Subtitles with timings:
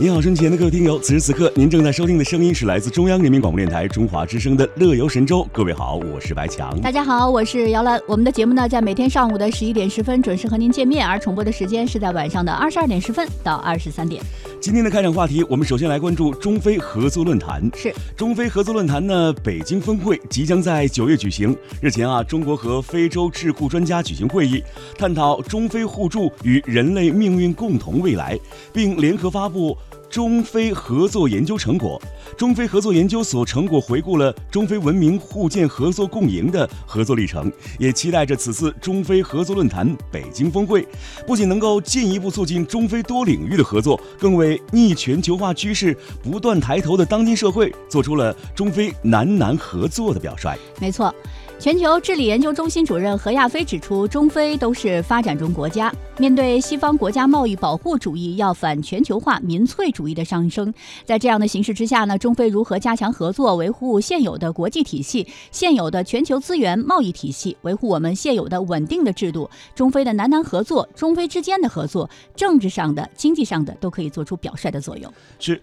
[0.00, 5.42] 您好，身前的各位听友，此时此刻您正在收听的声音是来自中央人民广播电台中华之声的《乐游神州》。
[5.52, 6.80] 各位好，我是白强。
[6.80, 8.00] 大家好，我是姚兰。
[8.08, 14.22] 我们的节目呢，在每天上午的十一点十分准时和您见面，而重播的时间是在晚上的二十二点十分到二十三点。
[14.58, 17.62] 今天的开场话题，我们首先来关注中非合作论坛。
[17.76, 21.54] 是中非合作论坛呢，北京峰会即将在九月举行。
[21.82, 24.62] 日前啊，中国和非洲智库专家举行会议，
[24.96, 28.38] 探讨中非互助与人类命运共同未来，
[28.72, 29.76] 并联合发布。
[30.08, 32.00] 中非合作研究成果，
[32.36, 40.86] 中非合作研究所成果回顾了中非文明互鉴、合作共赢的合作历程，也期待着此次中非合作论坛北京峰会，
[41.26, 50.58] 不仅能够进一步促进中非多领域的合作，更为逆全球化趋势不断抬头的当今社会做出了中非南南合作的表率。
[50.80, 51.14] 没错。
[51.60, 60.72] 全球治理研究中心主任何亚飞指出，中非都是发展中国家，面对西方国家贸易保护主义要反全球化、民粹主义的上升，
[61.04, 69.50] 在这样的形势之下呢，中非如何加强合作，维护现有的国际体系、现有的全球资源贸易体系，维护我们现有的稳定的制度？
[69.74, 75.12] 中非的南南合作，中非之间的合作，政治上的、经济上的都可以做出表率的作用。
[75.38, 75.60] 是。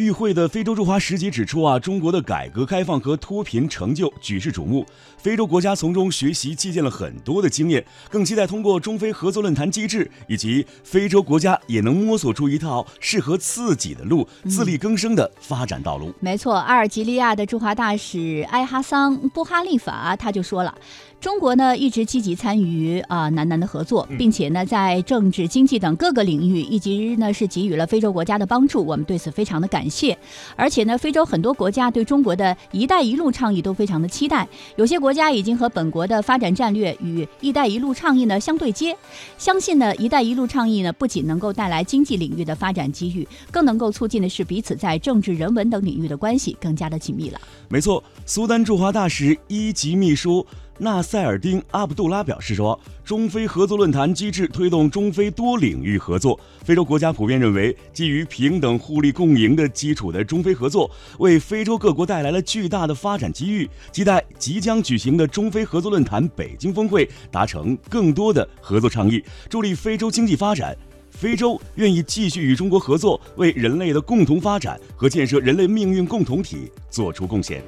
[0.00, 4.86] 与会的非洲驻华使节指出啊，中国的改革开放和脱贫成就举世瞩目，
[5.18, 16.14] 非洲国家从中学习借鉴了很多的经验，更期待通过中非合作论坛机制，以及非洲国家也能摸索出一套适合自己的路，自力更生的发展道路。
[16.18, 20.74] 没错，阿尔及利亚的驻华大使埃哈桑布哈利法他就说了。
[21.20, 30.16] 中国呢一直积极参与啊南南的合作，并且呢在政治、经济等各个领域一直呢是给予了非洲国家的帮助，我们对此非常的感谢。
[30.56, 38.96] 而且呢，非洲很多国家对中国的一带一路倡议都非常的期待，有些国家已经和本国的发展战略与一带一路倡议呢相对接。
[39.36, 47.38] 相信呢，一带一路倡议呢不仅能够带来经济领域的发展机遇，更能够促进的是彼此在政治、人文等领域的关系更加的紧密了。
[47.68, 50.46] 没错，苏丹驻华大使一级秘书。
[50.82, 56.40] 纳塞尔丁·阿卜杜拉表示说：“中非合作论坛机制推动中非多领域合作。
[56.64, 63.68] 非洲国家普遍认为，基于平等互利共赢的基础的中非合作，为非洲各国带来了巨大的发展机遇。
[63.92, 70.74] 期待即将举行的中非合作论坛北京峰会达成更多的合作倡议，助力非洲经济发展。
[71.10, 77.62] 非洲愿意继续与中国合作，为人类的共同发展和建设人类命运共同体做出贡献。”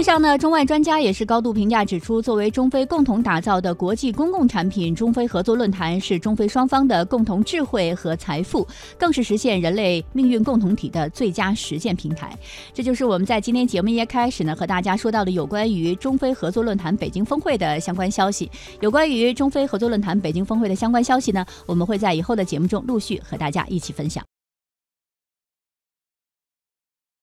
[0.00, 8.66] 会上呢，中外专家也是高度评价，指出作为中非共同打造的国际公共产品，中非合作论坛是中非双方的共同智慧和财富，
[8.98, 12.34] 更是实现人类命运共同体的最佳实践平台。
[12.72, 18.50] 这就是我们在今天节目一开始呢，和大家说到的有关于中非合作论坛北京峰会的相关消息。
[18.80, 24.24] 有关于中非合作论坛北京峰会的相关消息呢，我们会在以后的节目中陆续和大家一起分享。